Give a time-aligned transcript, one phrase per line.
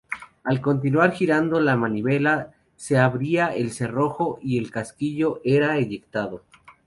[0.45, 6.43] Al continuar girando la manivela, se abría el cerrojo y el casquillo era eyectado.